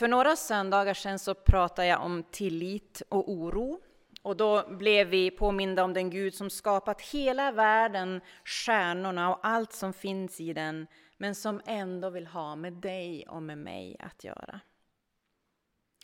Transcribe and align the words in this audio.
För 0.00 0.08
några 0.08 0.36
söndagar 0.36 0.94
sedan 0.94 1.18
så 1.18 1.34
pratade 1.34 1.88
jag 1.88 2.02
om 2.02 2.22
tillit 2.30 3.02
och 3.08 3.30
oro. 3.30 3.80
Och 4.22 4.36
då 4.36 4.68
blev 4.68 5.06
vi 5.06 5.30
påminda 5.30 5.84
om 5.84 5.92
den 5.92 6.10
Gud 6.10 6.34
som 6.34 6.50
skapat 6.50 7.00
hela 7.00 7.52
världen, 7.52 8.20
stjärnorna 8.44 9.34
och 9.34 9.46
allt 9.46 9.72
som 9.72 9.92
finns 9.92 10.40
i 10.40 10.52
den, 10.52 10.86
men 11.16 11.34
som 11.34 11.60
ändå 11.66 12.10
vill 12.10 12.26
ha 12.26 12.56
med 12.56 12.72
dig 12.72 13.26
och 13.28 13.42
med 13.42 13.58
mig 13.58 13.96
att 14.00 14.24
göra. 14.24 14.60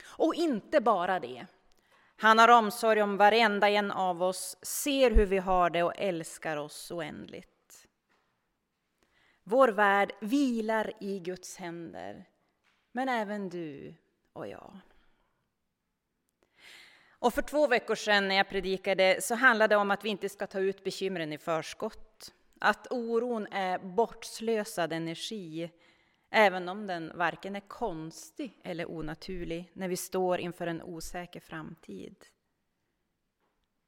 Och 0.07 0.35
inte 0.35 0.81
bara 0.81 1.21
det. 1.21 1.47
Han 2.17 2.39
har 2.39 2.49
omsorg 2.49 3.03
om 3.03 3.17
varenda 3.17 3.71
en 3.71 3.91
av 3.91 4.23
oss, 4.23 4.57
ser 4.63 5.11
hur 5.11 5.27
vi 5.27 5.39
har 5.39 5.71
det 5.71 5.83
och 5.83 5.97
älskar 5.97 6.57
oss 6.57 6.91
oändligt. 6.91 7.87
Vår 9.45 9.69
värld 9.69 10.13
vilar 10.21 10.93
i 11.01 11.19
Guds 11.19 11.57
händer, 11.57 12.27
men 12.97 13.09
även 13.09 13.49
du 13.49 13.95
och 14.33 14.49
jag. 14.49 14.79
Och 17.09 17.35
för 17.35 17.43
två 17.43 17.67
veckor 17.67 17.95
sedan 17.95 18.29
när 18.29 18.35
jag 18.35 18.49
predikade 18.49 19.19
så 19.23 19.35
handlade 19.35 19.75
det 19.75 19.79
om 19.79 19.91
att 19.91 20.05
vi 20.05 20.09
inte 20.09 20.29
ska 20.29 20.47
ta 20.47 20.61
ut 20.61 20.85
bekymren 20.85 21.33
i 21.33 21.39
förskott. 21.39 22.35
Att 22.61 22.87
oron 22.91 23.47
är 23.47 23.79
bortslösad 23.79 24.93
energi, 24.93 25.71
även 26.31 26.69
om 26.69 26.87
den 26.87 27.13
varken 27.15 27.57
är 27.57 27.69
konstig 27.69 28.61
eller 28.65 28.91
onaturlig 28.91 29.71
när 29.73 29.89
vi 29.89 29.97
står 29.97 30.39
inför 30.39 30.67
en 30.67 30.83
osäker 30.83 31.41
framtid. 31.41 32.25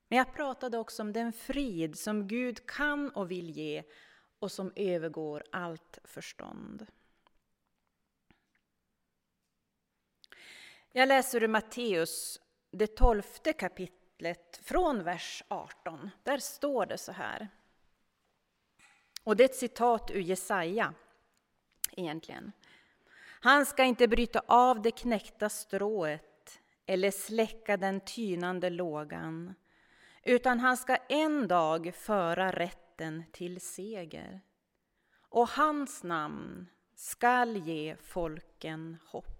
Men 0.08 0.18
jag 0.18 0.34
pratade 0.34 0.78
också 0.78 1.02
om 1.02 1.12
den 1.12 1.32
frid 1.32 1.98
som 1.98 2.28
Gud 2.28 2.66
kan 2.66 3.10
och 3.10 3.30
vill 3.30 3.50
ge 3.50 3.82
och 4.38 4.52
som 4.52 4.72
övergår 4.76 5.44
allt 5.52 5.98
förstånd. 6.04 6.86
Jag 10.92 11.08
läser 11.08 11.42
ur 11.42 11.48
Matteus, 11.48 12.40
det 12.70 12.86
tolfte 12.86 13.52
kapitlet, 13.52 14.60
från 14.62 15.04
vers 15.04 15.44
18. 15.48 16.10
Där 16.22 16.38
står 16.38 16.86
det 16.86 16.98
så 16.98 17.12
här. 17.12 17.48
Och 19.24 19.36
det 19.36 19.44
är 19.44 19.48
ett 19.48 19.54
citat 19.54 20.10
ur 20.10 20.20
Jesaja, 20.20 20.94
egentligen. 21.96 22.52
Han 23.40 23.66
ska 23.66 23.84
inte 23.84 24.08
bryta 24.08 24.42
av 24.46 24.82
det 24.82 24.90
knäckta 24.90 25.48
strået 25.48 26.60
eller 26.86 27.10
släcka 27.10 27.76
den 27.76 28.00
tynande 28.00 28.70
lågan, 28.70 29.54
utan 30.22 30.60
han 30.60 30.76
ska 30.76 30.96
en 30.96 31.48
dag 31.48 31.94
föra 31.94 32.50
rätten 32.50 33.24
till 33.32 33.60
seger. 33.60 34.40
Och 35.28 35.48
hans 35.48 36.02
namn 36.02 36.66
skall 36.94 37.56
ge 37.56 37.96
folken 38.02 38.96
hopp. 39.06 39.37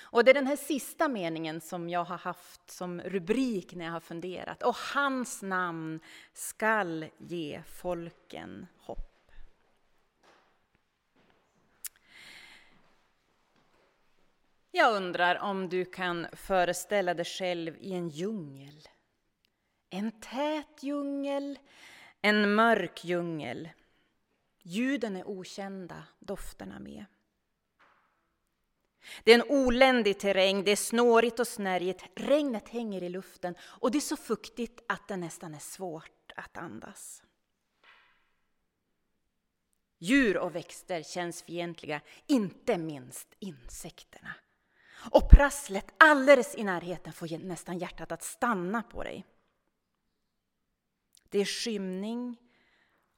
Och 0.00 0.24
det 0.24 0.30
är 0.30 0.34
den 0.34 0.46
här 0.46 0.56
sista 0.56 1.08
meningen 1.08 1.60
som 1.60 1.88
jag 1.88 2.04
har 2.04 2.18
haft 2.18 2.70
som 2.70 3.00
rubrik 3.00 3.74
när 3.74 3.84
jag 3.84 3.92
har 3.92 4.00
funderat. 4.00 4.62
Och 4.62 4.76
hans 4.76 5.42
namn 5.42 6.00
skall 6.32 7.06
ge 7.18 7.62
folken 7.66 8.66
hopp. 8.78 9.12
Jag 14.74 14.96
undrar 14.96 15.38
om 15.38 15.68
du 15.68 15.84
kan 15.84 16.26
föreställa 16.32 17.14
dig 17.14 17.24
själv 17.24 17.76
i 17.80 17.92
en 17.92 18.08
djungel. 18.08 18.88
En 19.90 20.20
tät 20.20 20.82
djungel, 20.82 21.58
en 22.20 22.54
mörk 22.54 23.04
djungel. 23.04 23.68
Ljuden 24.62 25.16
är 25.16 25.28
okända, 25.28 26.04
dofterna 26.18 26.78
med. 26.78 27.04
Det 29.24 29.32
är 29.32 29.38
en 29.38 29.48
oländig 29.48 30.18
terräng, 30.18 30.64
det 30.64 30.70
är 30.70 30.76
snårigt 30.76 31.40
och 31.40 31.48
snärjigt, 31.48 32.04
regnet 32.14 32.68
hänger 32.68 33.02
i 33.02 33.08
luften 33.08 33.54
och 33.62 33.90
det 33.90 33.98
är 33.98 34.00
så 34.00 34.16
fuktigt 34.16 34.80
att 34.88 35.08
det 35.08 35.16
nästan 35.16 35.54
är 35.54 35.58
svårt 35.58 36.32
att 36.36 36.56
andas. 36.56 37.22
Djur 39.98 40.38
och 40.38 40.54
växter 40.54 41.02
känns 41.02 41.42
fientliga, 41.42 42.00
inte 42.26 42.78
minst 42.78 43.28
insekterna. 43.38 44.34
Och 45.10 45.30
prasslet 45.30 45.94
alldeles 45.98 46.54
i 46.54 46.64
närheten 46.64 47.12
får 47.12 47.38
nästan 47.38 47.78
hjärtat 47.78 48.12
att 48.12 48.22
stanna 48.22 48.82
på 48.82 49.02
dig. 49.02 49.24
Det 51.28 51.38
är 51.38 51.44
skymning 51.44 52.36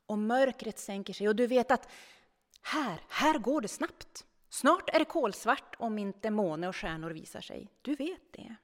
och 0.06 0.18
mörkret 0.18 0.78
sänker 0.78 1.12
sig 1.12 1.28
och 1.28 1.36
du 1.36 1.46
vet 1.46 1.70
att 1.70 1.88
här, 2.62 3.00
här 3.08 3.38
går 3.38 3.60
det 3.60 3.68
snabbt. 3.68 4.26
Snart 4.54 4.90
är 4.90 4.98
det 4.98 5.04
kolsvart 5.04 5.74
om 5.78 5.98
inte 5.98 6.30
måne 6.30 6.68
och 6.68 6.76
stjärnor 6.76 7.10
visar 7.10 7.40
sig. 7.40 7.68
Du 7.82 7.94
vet 7.94 8.32
det. 8.32 8.56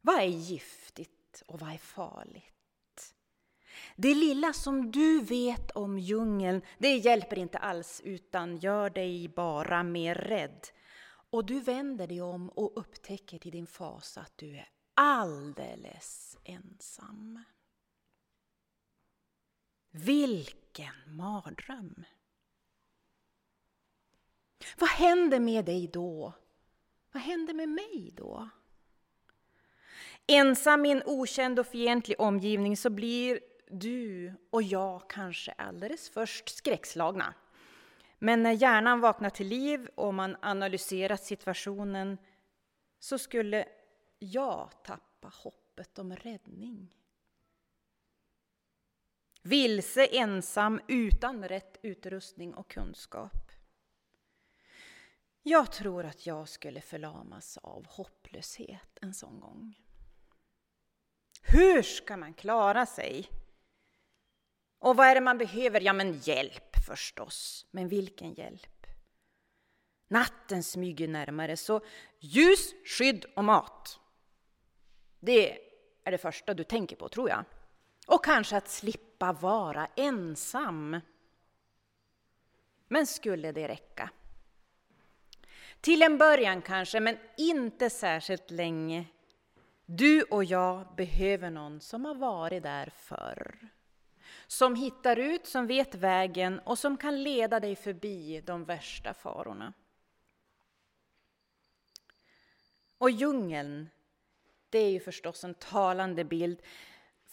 Vad 0.00 0.16
är 0.16 0.26
giftigt 0.26 1.42
och 1.46 1.60
vad 1.60 1.72
är 1.72 1.78
farligt? 1.78 3.14
Det 3.96 4.14
lilla 4.14 4.52
som 4.52 4.90
du 4.90 5.20
vet 5.20 5.70
om 5.70 5.98
djungeln, 5.98 6.62
det 6.78 6.96
hjälper 6.96 7.38
inte 7.38 7.58
alls 7.58 8.00
utan 8.04 8.56
gör 8.56 8.90
dig 8.90 9.28
bara 9.28 9.82
mer 9.82 10.14
rädd. 10.14 10.66
Och 11.30 11.44
du 11.46 11.60
vänder 11.60 12.06
dig 12.06 12.22
om 12.22 12.48
och 12.48 12.72
upptäcker 12.76 13.38
till 13.38 13.52
din 13.52 13.66
fasa 13.66 14.20
att 14.20 14.38
du 14.38 14.56
är 14.56 14.68
alldeles 14.94 16.38
ensam. 16.44 17.44
Vilken 20.76 21.16
mardröm! 21.16 22.04
Vad 24.78 24.88
händer 24.88 25.40
med 25.40 25.64
dig 25.64 25.88
då? 25.92 26.32
Vad 27.12 27.22
händer 27.22 27.54
med 27.54 27.68
mig 27.68 28.12
då? 28.16 28.48
Ensam 30.26 30.86
i 30.86 30.90
en 30.90 31.02
okänd 31.06 31.58
och 31.58 31.66
fientlig 31.66 32.20
omgivning 32.20 32.76
så 32.76 32.90
blir 32.90 33.40
du 33.68 34.32
och 34.50 34.62
jag 34.62 35.10
kanske 35.10 35.52
alldeles 35.52 36.10
först 36.10 36.48
skräckslagna. 36.48 37.34
Men 38.18 38.42
när 38.42 38.52
hjärnan 38.52 39.00
vaknar 39.00 39.30
till 39.30 39.48
liv 39.48 39.88
och 39.94 40.14
man 40.14 40.36
analyserat 40.40 41.24
situationen 41.24 42.18
så 42.98 43.18
skulle 43.18 43.68
jag 44.18 44.70
tappa 44.84 45.28
hoppet 45.42 45.98
om 45.98 46.16
räddning. 46.16 46.94
Vilse, 49.46 50.06
ensam, 50.06 50.80
utan 50.88 51.48
rätt 51.48 51.78
utrustning 51.82 52.54
och 52.54 52.70
kunskap. 52.70 53.52
Jag 55.42 55.72
tror 55.72 56.04
att 56.04 56.26
jag 56.26 56.48
skulle 56.48 56.80
förlamas 56.80 57.56
av 57.56 57.86
hopplöshet 57.86 58.98
en 59.00 59.14
sån 59.14 59.40
gång. 59.40 59.78
Hur 61.42 61.82
ska 61.82 62.16
man 62.16 62.34
klara 62.34 62.86
sig? 62.86 63.30
Och 64.78 64.96
vad 64.96 65.06
är 65.06 65.14
det 65.14 65.20
man 65.20 65.38
behöver? 65.38 65.80
Ja, 65.80 65.92
men 65.92 66.18
hjälp 66.18 66.76
förstås. 66.86 67.66
Men 67.70 67.88
vilken 67.88 68.34
hjälp? 68.34 68.86
Natten 70.08 70.62
smyger 70.62 71.08
närmare, 71.08 71.56
så 71.56 71.80
ljus, 72.18 72.74
skydd 72.84 73.24
och 73.36 73.44
mat. 73.44 74.00
Det 75.20 75.58
är 76.04 76.10
det 76.10 76.18
första 76.18 76.54
du 76.54 76.64
tänker 76.64 76.96
på, 76.96 77.08
tror 77.08 77.28
jag. 77.28 77.44
Och 78.06 78.24
kanske 78.24 78.56
att 78.56 78.68
slippa 78.68 79.13
Slippa 79.14 79.32
vara 79.32 79.88
ensam. 79.96 81.00
Men 82.88 83.06
skulle 83.06 83.52
det 83.52 83.68
räcka? 83.68 84.10
Till 85.80 86.02
en 86.02 86.18
början 86.18 86.62
kanske, 86.62 87.00
men 87.00 87.18
inte 87.36 87.90
särskilt 87.90 88.50
länge. 88.50 89.06
Du 89.86 90.22
och 90.22 90.44
jag 90.44 90.94
behöver 90.96 91.50
någon 91.50 91.80
som 91.80 92.04
har 92.04 92.14
varit 92.14 92.62
där 92.62 92.92
förr. 92.96 93.68
Som 94.46 94.74
hittar 94.74 95.18
ut, 95.18 95.46
som 95.46 95.66
vet 95.66 95.94
vägen 95.94 96.58
och 96.58 96.78
som 96.78 96.96
kan 96.96 97.22
leda 97.22 97.60
dig 97.60 97.76
förbi 97.76 98.40
de 98.40 98.64
värsta 98.64 99.14
farorna. 99.14 99.72
Och 102.98 103.10
djungeln, 103.10 103.90
det 104.70 104.78
är 104.78 104.90
ju 104.90 105.00
förstås 105.00 105.44
en 105.44 105.54
talande 105.54 106.24
bild 106.24 106.62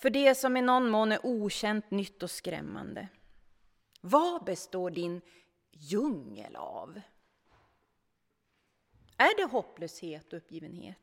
för 0.02 0.10
det 0.10 0.36
som 0.36 0.58
i 0.58 0.62
någon 0.62 0.90
mån 0.90 1.12
är 1.12 1.26
okänt, 1.26 1.92
nytt 1.92 2.24
och 2.24 2.32
skrämmande. 2.32 3.08
Vad 4.02 4.44
består 4.44 4.90
din 4.90 5.22
djungel 5.72 6.56
av? 6.56 7.02
Är 9.18 9.38
det 9.38 9.52
hopplöshet 9.52 10.34
och 10.34 10.38
uppgivenhet? 10.38 10.98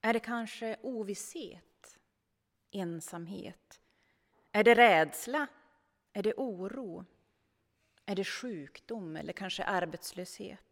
Är 0.00 0.12
det 0.12 0.20
kanske 0.20 0.76
ovisshet, 0.82 1.98
ensamhet? 2.70 3.80
Är 4.52 4.64
det 4.64 4.74
rädsla? 4.74 5.46
Är 6.12 6.22
det 6.22 6.34
oro? 6.36 7.04
Är 8.04 8.14
det 8.14 8.24
sjukdom 8.24 9.16
eller 9.16 9.32
kanske 9.32 9.64
arbetslöshet? 9.64 10.65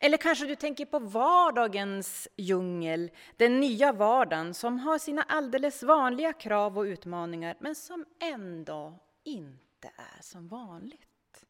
Eller 0.00 0.16
kanske 0.16 0.46
du 0.46 0.54
tänker 0.54 0.84
på 0.84 0.98
vardagens 0.98 2.28
djungel, 2.36 3.10
den 3.36 3.60
nya 3.60 3.92
vardagen 3.92 4.54
som 4.54 4.78
har 4.78 4.98
sina 4.98 5.22
alldeles 5.22 5.82
vanliga 5.82 6.32
krav 6.32 6.78
och 6.78 6.82
utmaningar 6.82 7.56
men 7.60 7.74
som 7.74 8.04
ändå 8.20 8.98
inte 9.24 9.90
är 9.96 10.22
som 10.22 10.48
vanligt. 10.48 11.44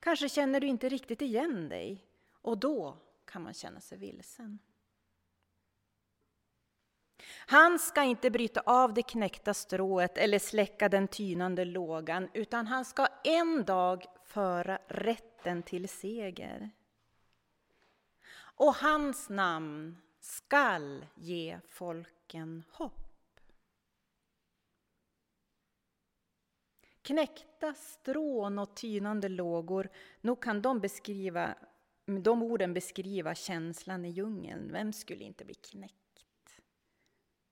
Kanske 0.00 0.28
känner 0.28 0.60
du 0.60 0.66
inte 0.66 0.88
riktigt 0.88 1.22
igen 1.22 1.68
dig 1.68 2.04
och 2.32 2.58
då 2.58 2.96
kan 3.24 3.42
man 3.42 3.54
känna 3.54 3.80
sig 3.80 3.98
vilsen. 3.98 4.58
Han 7.46 7.78
ska 7.78 8.02
inte 8.02 8.30
bryta 8.30 8.60
av 8.60 8.94
det 8.94 9.02
knäckta 9.02 9.54
strået 9.54 10.18
eller 10.18 10.38
släcka 10.38 10.88
den 10.88 11.08
tynande 11.08 11.64
lågan, 11.64 12.28
utan 12.34 12.66
han 12.66 12.84
ska 12.84 13.06
en 13.24 13.64
dag 13.64 14.04
föra 14.24 14.78
rätten 14.88 15.62
till 15.62 15.88
seger. 15.88 16.70
Och 18.56 18.74
hans 18.74 19.28
namn 19.28 19.96
skall 20.20 21.06
ge 21.14 21.58
folken 21.68 22.64
hopp. 22.72 23.06
Knäckta 27.02 27.74
strån 27.74 28.58
och 28.58 28.76
tynande 28.76 29.28
lågor, 29.28 29.88
nog 30.20 30.42
kan 30.42 30.62
de, 30.62 30.80
beskriva, 30.80 31.54
de 32.04 32.42
orden 32.42 32.74
beskriva 32.74 33.34
känslan 33.34 34.04
i 34.04 34.10
djungeln. 34.10 34.72
Vem 34.72 34.92
skulle 34.92 35.24
inte 35.24 35.44
bli 35.44 35.54
knäckt? 35.54 36.05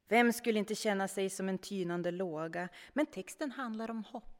Vem 0.08 0.32
skulle 0.32 0.58
inte 0.58 0.74
känna 0.74 1.08
sig 1.08 1.30
som 1.30 1.48
en 1.48 1.58
tynande 1.58 2.10
låga? 2.10 2.68
Men 2.92 3.06
texten 3.06 3.50
handlar 3.50 3.90
om 3.90 4.04
hopp. 4.04 4.34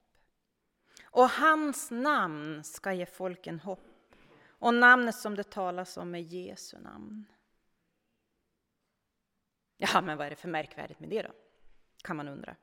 Och 1.05 1.29
hans 1.29 1.91
namn 1.91 2.65
ska 2.65 2.93
ge 2.93 3.07
folken 3.07 3.61
hopp. 3.61 4.17
Och 4.47 4.75
namnet 4.75 5.15
som 5.15 5.35
det 5.35 5.51
talas 5.51 5.97
om 5.97 6.15
är 6.15 6.19
Jesu 6.19 6.79
namn. 6.79 7.25
Ja, 9.77 10.01
men 10.01 10.19
vad 10.19 10.27
är 10.27 10.31
det 10.31 10.37
för 10.37 10.49
märkvärdigt 10.49 11.01
med 11.01 11.09
det 11.09 11.23
då? 11.23 11.33
Kan 12.03 12.17
man 12.17 12.29
undra. 12.29 12.57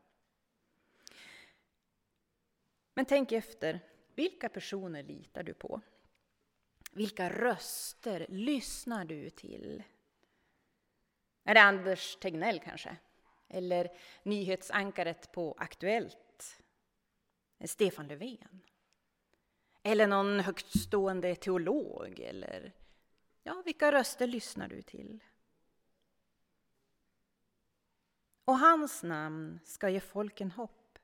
Men 2.94 3.06
tänk 3.06 3.32
efter, 3.32 3.80
vilka 4.16 4.50
personer 4.50 5.04
litar 5.04 5.44
du 5.44 5.54
på? 5.54 5.82
Vilka 6.92 7.30
röster 7.30 8.26
lyssnar 8.30 9.06
du 9.06 9.30
till? 9.30 9.84
Är 11.44 11.54
det 11.54 11.62
Anders 11.62 12.16
Tegnell 12.16 12.60
kanske? 12.60 12.98
Eller 13.50 13.90
nyhetsankaret 14.24 15.32
på 15.32 15.56
Aktuellt? 15.58 16.64
Stefan 17.66 18.08
Löfven? 18.08 18.62
Eller 19.84 20.08
någon 20.08 20.40
högtstående 20.40 21.36
teolog? 21.36 22.20
Eller 22.20 22.74
ja, 23.44 23.62
vilka 23.66 23.92
röster 23.92 24.28
lyssnar 24.28 24.68
du 24.68 24.82
till? 24.82 25.24
Och 28.46 28.58
hans 28.58 29.04
namn 29.04 29.60
ska 29.64 29.90
ge 29.90 30.00
folken 30.00 30.52
hopp. 30.52 31.00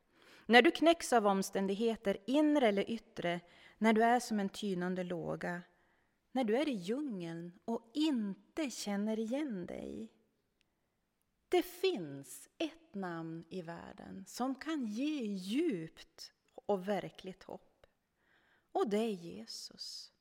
När 0.46 0.62
du 0.62 0.72
knäcks 0.72 1.14
av 1.14 1.28
omständigheter, 1.28 2.18
inre 2.26 2.68
eller 2.68 2.90
yttre, 2.90 3.40
när 3.78 3.94
du 3.94 4.04
är 4.04 4.20
som 4.20 4.40
en 4.40 4.50
tynande 4.50 5.04
låga, 5.04 5.62
när 6.32 6.44
du 6.44 6.58
är 6.58 6.70
i 6.70 6.74
djungeln 6.74 7.60
och 7.66 7.92
inte 7.94 8.70
känner 8.70 9.20
igen 9.20 9.66
dig, 9.66 10.12
det 11.50 11.64
finns 11.64 12.50
ett 12.58 12.94
namn 12.96 13.46
i 13.50 13.62
världen 13.62 14.26
som 14.28 14.56
kan 14.56 14.86
ge 14.86 15.26
djupt 15.26 16.32
och 16.56 16.88
verkligt 16.88 17.44
hopp. 17.44 17.86
Och 18.72 18.90
det 18.90 18.98
är 18.98 19.12
Jesus. 19.12 20.14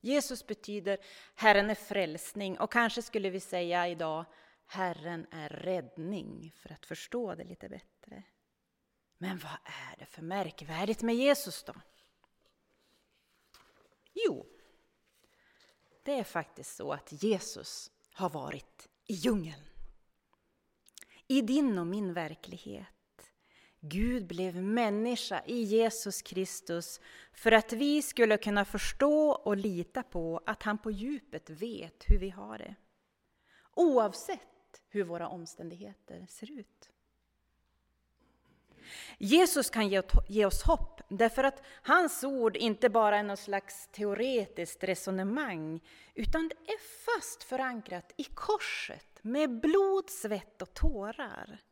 Jesus 0.00 0.46
betyder 0.46 0.98
Herren 1.34 1.70
är 1.70 1.74
frälsning 1.74 2.58
och 2.58 2.72
kanske 2.72 3.02
skulle 3.02 3.30
vi 3.30 3.40
säga 3.40 3.88
idag 3.88 4.24
Herren 4.66 5.26
är 5.30 5.48
räddning 5.48 6.52
för 6.56 6.72
att 6.72 6.86
förstå 6.86 7.34
det 7.34 7.44
lite 7.44 7.68
bättre. 7.68 8.22
Men 9.18 9.38
vad 9.38 9.58
är 9.64 9.96
det 9.98 10.06
för 10.06 10.22
märkvärdigt 10.22 11.02
med 11.02 11.14
Jesus 11.14 11.64
då? 11.64 11.74
Jo, 14.12 14.46
det 16.02 16.18
är 16.18 16.24
faktiskt 16.24 16.76
så 16.76 16.92
att 16.92 17.22
Jesus 17.22 17.90
har 18.12 18.30
varit 18.30 18.88
i 19.04 19.14
djungeln 19.14 19.66
i 21.28 21.42
din 21.42 21.78
och 21.78 21.86
min 21.86 22.12
verklighet. 22.12 22.86
Gud 23.80 24.26
blev 24.26 24.62
människa 24.62 25.42
i 25.46 25.62
Jesus 25.62 26.22
Kristus 26.22 27.00
för 27.32 27.52
att 27.52 27.72
vi 27.72 28.02
skulle 28.02 28.36
kunna 28.36 28.64
förstå 28.64 29.30
och 29.30 29.56
lita 29.56 30.02
på 30.02 30.40
att 30.46 30.62
han 30.62 30.78
på 30.78 30.90
djupet 30.90 31.50
vet 31.50 32.04
hur 32.06 32.18
vi 32.18 32.30
har 32.30 32.58
det. 32.58 32.74
Oavsett 33.74 34.82
hur 34.88 35.04
våra 35.04 35.28
omständigheter 35.28 36.26
ser 36.28 36.50
ut. 36.50 36.90
Jesus 39.18 39.70
kan 39.70 39.88
ge 40.28 40.46
oss 40.46 40.62
hopp 40.62 40.95
därför 41.08 41.44
att 41.44 41.62
hans 41.82 42.24
ord 42.24 42.56
inte 42.56 42.88
bara 42.88 43.18
är 43.18 43.22
något 43.22 43.38
slags 43.38 43.88
teoretiskt 43.88 44.84
resonemang 44.84 45.80
utan 46.14 46.48
det 46.48 46.72
är 46.72 46.78
fast 46.78 47.42
förankrat 47.42 48.12
i 48.16 48.24
korset 48.24 49.18
med 49.22 49.60
blod, 49.60 50.10
svett 50.10 50.62
och 50.62 50.74
tårar. 50.74 51.62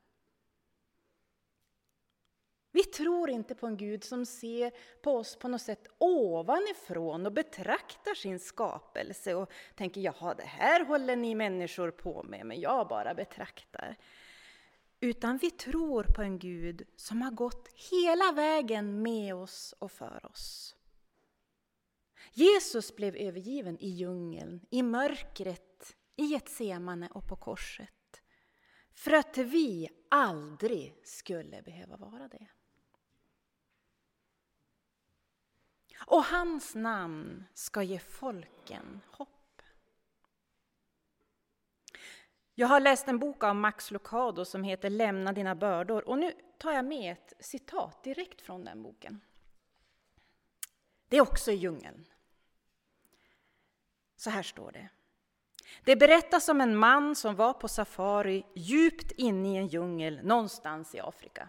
Vi 2.75 2.85
tror 2.85 3.31
inte 3.31 3.55
på 3.55 3.67
en 3.67 3.77
Gud 3.77 4.05
som 4.05 4.27
ser 4.27 4.73
på 5.03 5.17
oss 5.17 5.37
på 5.37 5.49
något 5.49 5.63
sätt 5.63 5.89
ovanifrån 5.99 7.27
och 7.27 7.33
betraktar 7.33 8.15
sin 8.15 8.39
skapelse 8.39 9.35
och 9.35 9.53
tänker 9.75 10.01
jaha, 10.01 10.35
det 10.35 10.47
här 10.47 10.85
håller 10.85 11.17
ni 11.17 11.35
människor 11.35 11.91
på 11.91 12.23
med, 12.23 12.47
men 12.47 12.61
jag 12.61 12.89
bara 12.89 13.15
betraktar. 13.15 13.97
Utan 15.05 15.39
vi 15.39 15.51
tror 15.51 16.05
på 16.05 16.23
en 16.23 16.39
Gud 16.39 16.83
som 16.97 17.23
har 17.23 17.31
gått 17.31 17.69
hela 17.91 18.33
vägen 18.33 19.03
med 19.03 19.35
oss 19.35 19.75
och 19.79 19.93
för 19.93 20.27
oss. 20.27 20.77
Jesus 22.33 22.97
blev 22.97 23.17
övergiven 23.17 23.79
i 23.81 23.89
djungeln, 23.89 24.67
i 24.71 24.83
mörkret, 24.83 25.97
i 26.17 26.25
Getsemane 26.25 27.09
och 27.09 27.29
på 27.29 27.37
korset. 27.37 28.23
För 28.93 29.13
att 29.13 29.39
vi 29.39 29.89
aldrig 30.09 31.01
skulle 31.05 31.63
behöva 31.63 31.97
vara 31.97 32.29
det. 32.29 32.47
Och 36.07 36.25
hans 36.25 36.75
namn 36.75 37.45
ska 37.55 37.83
ge 37.83 37.99
folken 37.99 39.01
hopp. 39.07 39.34
Jag 42.55 42.69
har 42.69 42.81
läst 42.81 43.09
en 43.09 43.19
bok 43.19 43.45
av 43.45 43.57
Max 43.57 43.91
Lucado 43.91 44.45
som 44.45 44.65
heter 44.65 44.91
Lämna 44.91 45.33
dina 45.33 45.55
bördor 45.55 46.09
och 46.09 46.19
nu 46.19 46.33
tar 46.59 46.73
jag 46.73 46.85
med 46.85 47.13
ett 47.13 47.33
citat 47.39 48.03
direkt 48.03 48.41
från 48.41 48.65
den 48.65 48.83
boken. 48.83 49.21
Det 51.09 51.17
är 51.17 51.21
också 51.21 51.51
i 51.51 51.55
djungeln. 51.55 52.05
Så 54.17 54.31
här 54.31 54.43
står 54.43 54.73
det. 54.73 54.89
Det 55.85 55.97
berättas 55.97 56.49
om 56.49 56.61
en 56.61 56.77
man 56.77 57.17
som 57.17 57.37
var 57.37 57.53
på 57.53 57.69
safari 57.69 58.47
djupt 58.55 59.13
inne 59.13 59.55
i 59.55 59.57
en 59.57 59.67
djungel 59.67 60.21
någonstans 60.23 60.95
i 60.95 61.01
Afrika. 61.01 61.49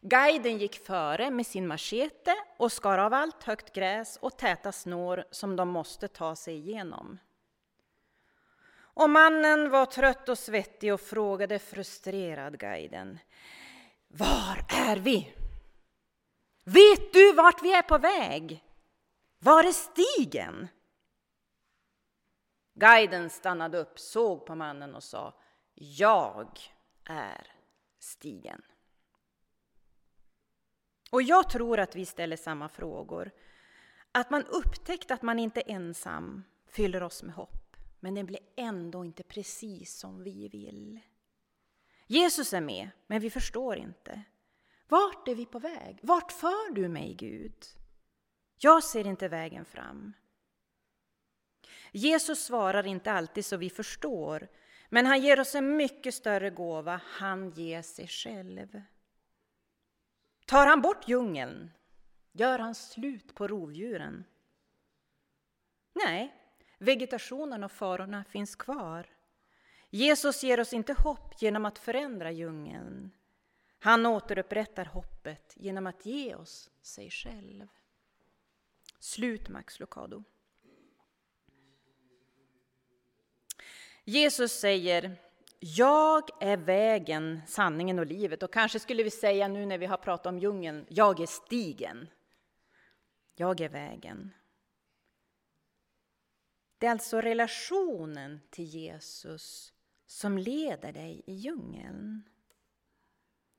Guiden 0.00 0.58
gick 0.58 0.86
före 0.86 1.30
med 1.30 1.46
sin 1.46 1.66
machete 1.66 2.34
och 2.56 2.72
skar 2.72 2.98
av 2.98 3.14
allt 3.14 3.44
högt 3.44 3.72
gräs 3.72 4.16
och 4.16 4.36
täta 4.36 4.72
snår 4.72 5.24
som 5.30 5.56
de 5.56 5.68
måste 5.68 6.08
ta 6.08 6.36
sig 6.36 6.54
igenom. 6.54 7.18
Och 8.94 9.10
mannen 9.10 9.70
var 9.70 9.86
trött 9.86 10.28
och 10.28 10.38
svettig 10.38 10.94
och 10.94 11.00
frågade 11.00 11.58
frustrerad 11.58 12.58
guiden. 12.58 13.18
Var 14.08 14.64
är 14.68 14.96
vi? 14.96 15.34
Vet 16.64 17.12
du 17.12 17.32
vart 17.32 17.62
vi 17.62 17.72
är 17.72 17.82
på 17.82 17.98
väg? 17.98 18.64
Var 19.38 19.64
är 19.64 19.72
stigen? 19.72 20.68
Guiden 22.74 23.30
stannade 23.30 23.78
upp, 23.78 23.98
såg 23.98 24.46
på 24.46 24.54
mannen 24.54 24.94
och 24.94 25.02
sa 25.02 25.34
Jag 25.74 26.60
är 27.04 27.46
stigen. 27.98 28.62
Och 31.10 31.22
jag 31.22 31.50
tror 31.50 31.80
att 31.80 31.96
vi 31.96 32.06
ställer 32.06 32.36
samma 32.36 32.68
frågor. 32.68 33.30
Att 34.12 34.30
man 34.30 34.44
upptäckt 34.44 35.10
att 35.10 35.22
man 35.22 35.38
inte 35.38 35.60
är 35.60 35.74
ensam 35.74 36.44
fyller 36.66 37.02
oss 37.02 37.22
med 37.22 37.34
hopp, 37.34 37.61
men 38.02 38.14
den 38.14 38.26
blir 38.26 38.40
ändå 38.56 39.04
inte 39.04 39.22
precis 39.22 39.98
som 39.98 40.22
vi 40.22 40.48
vill. 40.48 41.00
Jesus 42.06 42.52
är 42.52 42.60
med, 42.60 42.90
men 43.06 43.20
vi 43.20 43.30
förstår 43.30 43.76
inte. 43.76 44.22
Vart 44.88 45.28
är 45.28 45.34
vi 45.34 45.46
på 45.46 45.58
väg? 45.58 45.98
Vart 46.02 46.32
för 46.32 46.74
du 46.74 46.88
mig, 46.88 47.14
Gud? 47.14 47.64
Jag 48.58 48.84
ser 48.84 49.06
inte 49.06 49.28
vägen 49.28 49.64
fram. 49.64 50.12
Jesus 51.92 52.44
svarar 52.44 52.86
inte 52.86 53.12
alltid 53.12 53.44
så 53.44 53.56
vi 53.56 53.70
förstår, 53.70 54.48
men 54.88 55.06
han 55.06 55.20
ger 55.20 55.40
oss 55.40 55.54
en 55.54 55.76
mycket 55.76 56.14
större 56.14 56.50
gåva. 56.50 57.00
Han 57.04 57.50
ger 57.50 57.82
sig 57.82 58.08
själv. 58.08 58.82
Tar 60.46 60.66
han 60.66 60.82
bort 60.82 61.08
djungeln? 61.08 61.70
Gör 62.32 62.58
han 62.58 62.74
slut 62.74 63.34
på 63.34 63.48
rovdjuren? 63.48 64.24
Nej, 65.92 66.41
vegetationen 66.82 67.64
och 67.64 67.72
farorna 67.72 68.24
finns 68.24 68.56
kvar. 68.56 69.06
Jesus 69.90 70.42
ger 70.42 70.60
oss 70.60 70.72
inte 70.72 70.92
hopp 70.92 71.42
genom 71.42 71.64
att 71.64 71.78
förändra 71.78 72.30
djungeln. 72.30 73.10
Han 73.78 74.06
återupprättar 74.06 74.84
hoppet 74.84 75.52
genom 75.56 75.86
att 75.86 76.06
ge 76.06 76.34
oss 76.34 76.70
sig 76.82 77.10
själv. 77.10 77.68
Slut 78.98 79.48
Max 79.48 79.80
Lucado. 79.80 80.24
Jesus 84.04 84.52
säger 84.52 85.16
jag 85.58 86.22
är 86.40 86.56
vägen, 86.56 87.40
sanningen 87.46 87.98
och 87.98 88.06
livet. 88.06 88.42
Och 88.42 88.52
kanske 88.52 88.78
skulle 88.78 89.02
vi 89.02 89.10
säga 89.10 89.48
nu 89.48 89.66
när 89.66 89.78
vi 89.78 89.86
har 89.86 89.96
pratat 89.96 90.26
om 90.26 90.38
djungeln, 90.38 90.86
jag 90.88 91.20
är 91.20 91.26
stigen. 91.26 92.08
Jag 93.34 93.60
är 93.60 93.68
vägen. 93.68 94.32
Det 96.82 96.86
är 96.86 96.90
alltså 96.90 97.20
relationen 97.20 98.40
till 98.50 98.64
Jesus 98.64 99.72
som 100.06 100.38
leder 100.38 100.92
dig 100.92 101.22
i 101.26 101.34
djungeln. 101.34 102.22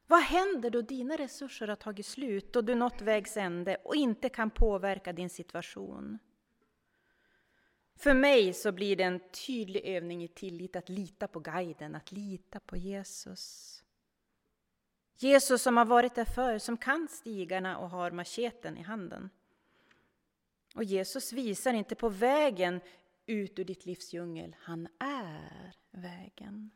Vad 0.08 0.22
händer 0.22 0.70
då 0.70 0.82
dina 0.82 1.18
resurser 1.18 1.68
har 1.68 1.76
tagit 1.76 2.06
slut 2.06 2.56
och 2.56 2.64
du 2.66 2.76
nått 2.76 3.02
vägs 3.02 3.38
ände 3.38 3.76
och 3.76 3.96
inte 3.96 4.30
kan 4.30 4.50
påverka 4.50 5.14
din 5.14 5.30
situation? 5.30 6.20
För 7.96 8.14
mig 8.14 8.54
så 8.54 8.72
blir 8.72 8.96
det 8.96 9.04
en 9.04 9.20
tydlig 9.48 9.86
övning 9.86 10.24
i 10.24 10.28
tillit 10.28 10.76
att 10.76 10.90
lita 10.90 11.28
på 11.28 11.40
guiden, 11.40 11.96
att 11.96 12.12
lita 12.12 12.60
på 12.60 12.78
Jesus. 12.78 13.84
Jesus 15.16 15.62
som 15.62 15.78
har 15.78 15.86
varit 15.86 16.16
där 16.16 16.26
förr, 16.26 16.58
som 16.58 16.78
kan 16.78 17.08
stigarna 17.08 17.78
och 17.78 17.90
har 17.90 18.12
macheten 18.12 18.78
i 18.78 18.82
handen. 18.82 19.30
Och 20.76 20.84
Jesus 20.84 21.34
visar 21.34 21.74
inte 21.74 21.96
på 21.96 22.10
vägen 22.10 22.82
ut 23.26 23.60
ur 23.60 23.64
ditt 23.64 23.86
livs 23.86 24.14
djungel, 24.14 24.56
han 24.60 24.88
är 25.00 25.76
vägen. 25.92 26.72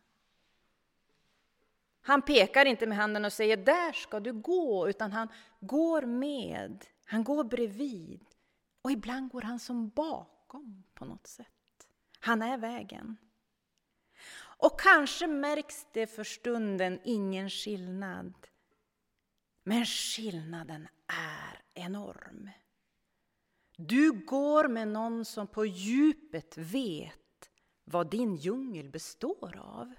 Han 2.01 2.22
pekar 2.22 2.66
inte 2.66 2.88
med 2.88 2.98
handen 2.98 3.25
och 3.25 3.34
säger 3.34 3.58
där 3.58 3.92
ska 3.92 4.20
du 4.20 4.34
gå, 4.34 4.89
utan 4.89 5.12
han 5.12 5.27
går 5.60 6.01
med, 6.01 6.86
han 7.04 7.24
går 7.24 7.44
bredvid. 7.44 8.25
Och 8.82 8.92
ibland 8.92 9.32
går 9.32 9.42
han 9.42 9.60
som 9.60 9.89
bakom 9.89 10.84
på 10.94 11.06
något 11.06 11.27
sätt. 11.27 11.88
Han 12.20 12.42
är 12.42 12.58
vägen. 12.58 13.18
Och 14.60 14.80
kanske 14.80 15.27
märks 15.27 15.88
det 15.94 16.08
för 16.08 16.24
stunden 16.24 17.00
ingen 17.04 17.50
skillnad. 17.50 18.34
Men 19.63 19.86
skillnaden 19.86 20.88
är 21.08 21.84
enorm. 21.84 22.50
Du 23.79 24.12
går 24.12 24.67
med 24.67 24.88
någon 24.88 25.25
som 25.25 25.48
på 25.48 25.65
djupet 25.65 26.57
vet 26.57 27.50
vad 27.84 28.10
din 28.10 28.36
djungel 28.36 28.89
består 28.89 29.57
av. 29.57 29.93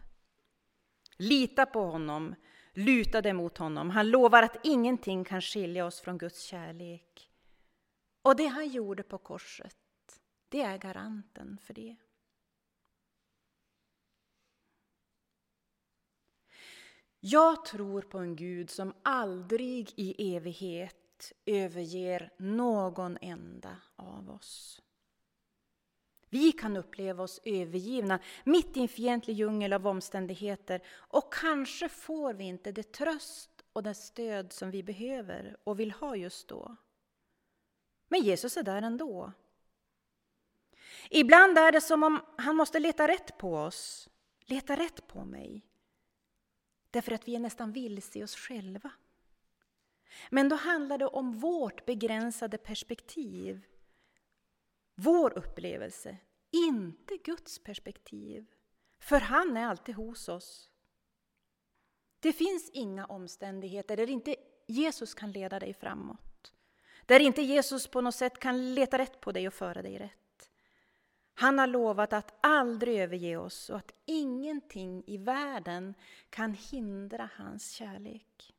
Lita 1.17 1.67
på 1.67 1.81
honom, 1.81 2.35
luta 2.73 3.23
dig 3.23 3.33
mot 3.33 3.59
honom. 3.59 3.91
Han 3.91 4.11
lovar 4.11 4.43
att 4.43 4.67
ingenting 4.67 5.25
kan 5.25 5.43
skilja 5.43 5.87
oss 5.87 6.01
från 6.01 6.19
Guds 6.19 6.43
kärlek. 6.43 7.31
Och 8.23 8.37
det 8.37 8.47
han 8.47 8.69
gjorde 8.69 9.03
på 9.03 9.19
korset, 9.19 9.77
det 10.49 10.61
är 10.61 10.79
garanten 10.79 11.59
för 11.63 11.75
det. 11.75 11.97
Jag 17.21 17.65
tror 17.65 18.03
på 18.03 18.19
en 18.19 18.37
Gud 18.37 18.71
som 18.71 18.95
aldrig 19.03 19.93
i 19.97 20.37
evighet 20.37 21.08
överger 21.47 22.31
någon 22.37 23.19
enda 23.21 23.77
av 23.97 24.31
oss. 24.31 24.83
Vi 26.31 26.53
kan 26.53 26.77
uppleva 26.77 27.23
oss 27.23 27.41
övergivna 27.45 28.19
mitt 28.45 28.77
i 28.77 28.81
en 28.81 28.89
fientlig 28.89 29.37
djungel 29.37 29.73
av 29.73 29.87
omständigheter 29.87 30.83
och 30.91 31.35
kanske 31.35 31.89
får 31.89 32.35
vi 32.35 32.45
inte 32.45 32.73
det 32.73 32.93
tröst 32.93 33.51
och 33.73 33.83
det 33.83 33.95
stöd 33.95 34.53
som 34.53 34.71
vi 34.71 34.83
behöver 34.83 35.57
och 35.65 35.81
vill 35.81 35.93
ha 35.93 36.17
just 36.17 36.49
då. 36.49 36.77
Men 38.09 38.21
Jesus 38.21 38.57
är 38.57 38.63
där 38.63 38.83
ändå 38.83 39.33
Ibland 41.11 41.59
är 41.59 41.73
det 41.73 41.81
som 41.81 42.03
om 42.03 42.21
han 42.39 42.57
måste 42.57 42.79
leta 42.79 43.09
rätt 43.09 43.39
på 43.39 43.57
oss, 43.57 44.09
leta 44.41 44.77
rätt 44.77 45.07
på 45.07 45.25
mig. 45.25 45.67
Därför 46.91 47.13
att 47.13 47.29
vi 47.29 47.35
är 47.35 47.41
nästan 47.41 47.73
vilse 47.73 48.19
i 48.19 48.25
oss 48.25 48.37
själva. 48.37 48.91
Men 50.31 50.49
då 50.49 50.57
handlar 50.57 50.99
det 50.99 51.07
om 51.07 51.39
vårt 51.39 51.87
begränsade 51.87 52.59
perspektiv. 52.59 53.65
Vår 54.95 55.39
upplevelse, 55.39 56.17
inte 56.51 57.17
Guds 57.17 57.59
perspektiv. 57.59 58.47
För 58.99 59.21
han 59.21 59.57
är 59.57 59.67
alltid 59.67 59.95
hos 59.95 60.29
oss. 60.29 60.71
Det 62.21 62.33
finns 62.33 62.71
inga 62.71 63.07
omständigheter 63.07 63.97
där 63.97 64.11
inte 64.11 64.37
Jesus 64.67 65.15
kan 65.15 65.33
leda 65.33 65.59
dig 65.59 65.75
framåt. 65.75 66.53
Där 67.07 67.21
inte 67.21 67.43
Jesus 67.43 67.87
på 67.87 68.01
något 68.01 68.15
sätt 68.15 68.39
kan 68.39 68.75
leta 68.75 68.99
rätt 68.99 69.21
på 69.21 69.33
dig 69.33 69.47
och 69.47 69.55
föra 69.55 69.83
dig 69.83 69.99
rätt. 69.99 70.51
Han 71.35 71.59
har 71.59 71.67
lovat 71.67 72.13
att 72.13 72.35
aldrig 72.41 72.99
överge 73.01 73.37
oss 73.37 73.71
och 73.71 73.77
att 73.77 73.93
ingenting 74.05 75.05
i 75.07 75.17
världen 75.17 75.95
kan 76.31 76.55
hindra 76.55 77.31
hans 77.35 77.71
kärlek. 77.71 78.55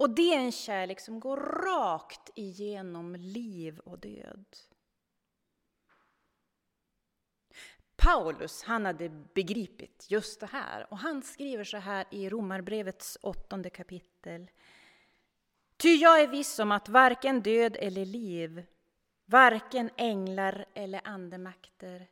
Och 0.00 0.10
det 0.10 0.34
är 0.34 0.38
en 0.38 0.52
kärlek 0.52 1.00
som 1.00 1.20
går 1.20 1.36
rakt 1.36 2.30
igenom 2.34 3.16
liv 3.16 3.78
och 3.78 3.98
död. 3.98 4.44
Paulus 7.96 8.62
han 8.62 8.86
hade 8.86 9.08
begripit 9.08 10.06
just 10.08 10.40
det 10.40 10.46
här 10.46 10.86
och 10.90 10.98
han 10.98 11.22
skriver 11.22 11.64
så 11.64 11.76
här 11.76 12.06
i 12.10 12.30
Romarbrevets 12.30 13.18
åttonde 13.22 13.70
kapitel. 13.70 14.50
Ty 15.76 15.88
jag 15.88 16.20
är 16.20 16.26
viss 16.26 16.58
om 16.58 16.72
att 16.72 16.88
varken 16.88 17.40
död 17.40 17.76
eller 17.80 18.04
liv, 18.04 18.66
Varken 19.26 19.90
änglar 19.96 20.66
eller 20.74 21.00
andemakter, 21.04 22.10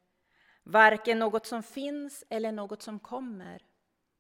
varken 0.62 1.18
något 1.18 1.46
som 1.46 1.62
finns 1.62 2.24
eller 2.30 2.52
något 2.52 2.82
som 2.82 2.98
kommer, 2.98 3.62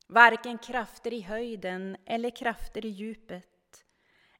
varken 0.06 0.58
krafter 0.58 1.12
i 1.12 1.20
höjden 1.20 1.96
eller 2.04 2.30
krafter 2.30 2.86
i 2.86 2.88
djupet, 2.88 3.57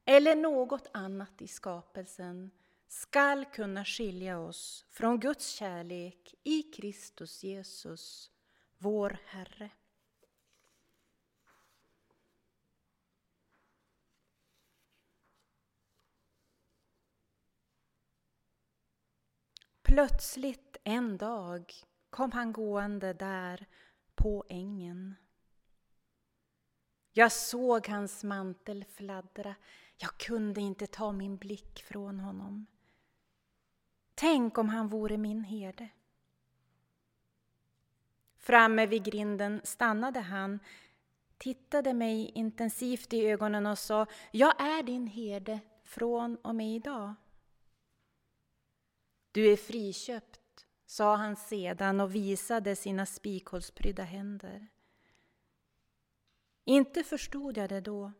eller 0.05 0.35
något 0.35 0.87
annat 0.93 1.41
i 1.41 1.47
skapelsen 1.47 2.51
skall 2.87 3.45
kunna 3.45 3.85
skilja 3.85 4.39
oss 4.39 4.85
från 4.89 5.19
Guds 5.19 5.47
kärlek 5.47 6.35
i 6.43 6.63
Kristus 6.63 7.43
Jesus, 7.43 8.31
vår 8.77 9.17
Herre. 9.25 9.69
Plötsligt 19.89 20.77
en 20.83 21.17
dag 21.17 21.73
kom 22.09 22.31
han 22.31 22.53
gående 22.53 23.13
där 23.13 23.67
på 24.15 24.45
ängen. 24.49 25.15
Jag 27.11 27.31
såg 27.31 27.87
hans 27.87 28.23
mantel 28.23 28.85
fladdra. 28.85 29.55
Jag 30.01 30.17
kunde 30.17 30.61
inte 30.61 30.87
ta 30.87 31.11
min 31.11 31.37
blick 31.37 31.83
från 31.83 32.19
honom. 32.19 32.65
Tänk 34.15 34.57
om 34.57 34.69
han 34.69 34.87
vore 34.87 35.17
min 35.17 35.43
herde. 35.43 35.89
Framme 38.37 38.85
vid 38.85 39.03
grinden 39.03 39.61
stannade 39.63 40.19
han, 40.19 40.59
tittade 41.37 41.93
mig 41.93 42.31
intensivt 42.35 43.13
i 43.13 43.25
ögonen 43.25 43.65
och 43.65 43.79
sa 43.79 44.05
Jag 44.31 44.61
är 44.61 44.83
din 44.83 45.07
herde 45.07 45.59
från 45.83 46.35
och 46.35 46.55
med 46.55 46.75
idag. 46.75 47.13
Du 49.31 49.51
är 49.51 49.57
friköpt, 49.57 50.65
sa 50.85 51.15
han 51.15 51.35
sedan 51.35 51.99
och 51.99 52.15
visade 52.15 52.75
sina 52.75 53.05
spikhålsprydda 53.05 54.03
händer. 54.03 54.67
Inte 56.63 57.03
förstod 57.03 57.57
jag 57.57 57.69
det 57.69 57.81
då, 57.81 58.11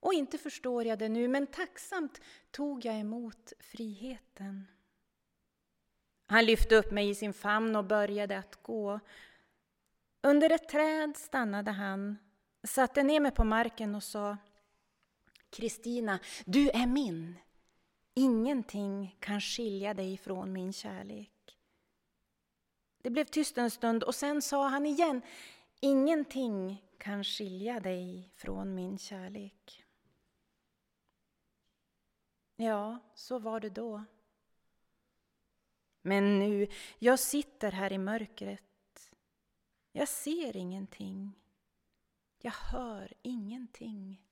och 0.00 0.14
inte 0.14 0.38
förstår 0.38 0.84
jag 0.84 0.98
det 0.98 1.08
nu, 1.08 1.28
men 1.28 1.46
tacksamt 1.46 2.20
tog 2.50 2.84
jag 2.84 3.00
emot 3.00 3.52
friheten. 3.60 4.66
Han 6.26 6.44
lyfte 6.44 6.76
upp 6.76 6.90
mig 6.90 7.10
i 7.10 7.14
sin 7.14 7.32
famn 7.32 7.76
och 7.76 7.84
började 7.84 8.38
att 8.38 8.62
gå. 8.62 9.00
Under 10.22 10.50
ett 10.50 10.68
träd 10.68 11.16
stannade 11.16 11.70
han, 11.70 12.18
satte 12.62 13.02
ner 13.02 13.20
mig 13.20 13.30
på 13.30 13.44
marken 13.44 13.94
och 13.94 14.02
sa 14.02 14.36
Kristina, 15.50 16.18
du 16.44 16.70
är 16.70 16.86
min. 16.86 17.38
Ingenting 18.14 19.16
kan 19.20 19.40
skilja 19.40 19.94
dig 19.94 20.16
från 20.16 20.52
min 20.52 20.72
kärlek. 20.72 21.30
Det 23.02 23.10
blev 23.10 23.24
tyst 23.24 23.58
en 23.58 23.70
stund 23.70 24.02
och 24.02 24.14
sen 24.14 24.42
sa 24.42 24.68
han 24.68 24.86
igen 24.86 25.22
Ingenting 25.80 26.84
kan 26.98 27.24
skilja 27.24 27.80
dig 27.80 28.32
från 28.36 28.74
min 28.74 28.98
kärlek. 28.98 29.84
Ja, 32.60 32.98
så 33.14 33.38
var 33.38 33.60
det 33.60 33.70
då. 33.70 34.04
Men 36.02 36.38
nu, 36.38 36.66
jag 36.98 37.18
sitter 37.18 37.72
här 37.72 37.92
i 37.92 37.98
mörkret. 37.98 39.10
Jag 39.92 40.08
ser 40.08 40.56
ingenting. 40.56 41.32
Jag 42.38 42.52
hör 42.52 43.12
ingenting. 43.22 44.22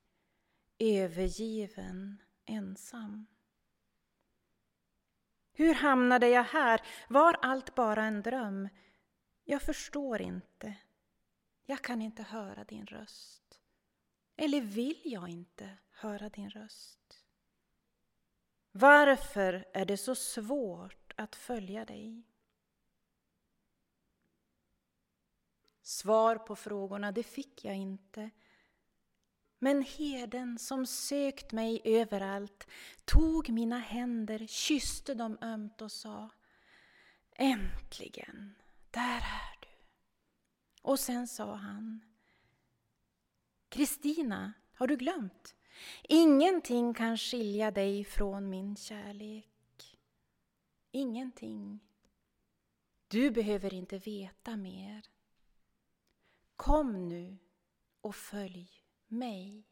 Övergiven, 0.78 2.22
ensam. 2.44 3.26
Hur 5.52 5.74
hamnade 5.74 6.28
jag 6.28 6.44
här? 6.44 6.80
Var 7.08 7.38
allt 7.42 7.74
bara 7.74 8.04
en 8.04 8.22
dröm? 8.22 8.68
Jag 9.44 9.62
förstår 9.62 10.20
inte. 10.20 10.76
Jag 11.66 11.82
kan 11.82 12.02
inte 12.02 12.22
höra 12.22 12.64
din 12.64 12.86
röst. 12.86 13.60
Eller 14.36 14.60
vill 14.60 15.00
jag 15.04 15.28
inte 15.28 15.76
höra 15.90 16.28
din 16.28 16.50
röst? 16.50 17.25
Varför 18.78 19.64
är 19.72 19.84
det 19.84 19.96
så 19.96 20.14
svårt 20.14 21.12
att 21.16 21.36
följa 21.36 21.84
dig? 21.84 22.22
Svar 25.82 26.36
på 26.36 26.56
frågorna, 26.56 27.12
det 27.12 27.22
fick 27.22 27.64
jag 27.64 27.76
inte. 27.76 28.30
Men 29.58 29.82
herden 29.82 30.58
som 30.58 30.86
sökt 30.86 31.52
mig 31.52 31.80
överallt 31.84 32.66
tog 33.04 33.48
mina 33.48 33.78
händer, 33.78 34.46
kysste 34.46 35.14
dem 35.14 35.38
ömt 35.40 35.82
och 35.82 35.92
sa 35.92 36.30
Äntligen, 37.32 38.54
där 38.90 39.16
är 39.16 39.60
du. 39.60 39.68
Och 40.82 41.00
sen 41.00 41.28
sa 41.28 41.54
han 41.54 42.00
Kristina, 43.68 44.52
har 44.74 44.86
du 44.86 44.96
glömt? 44.96 45.54
Ingenting 46.02 46.94
kan 46.94 47.18
skilja 47.18 47.70
dig 47.70 48.04
från 48.04 48.50
min 48.50 48.76
kärlek. 48.76 49.98
Ingenting. 50.90 51.80
Du 53.08 53.30
behöver 53.30 53.74
inte 53.74 53.98
veta 53.98 54.56
mer. 54.56 55.06
Kom 56.56 57.08
nu 57.08 57.38
och 58.00 58.14
följ 58.14 58.70
mig. 59.06 59.64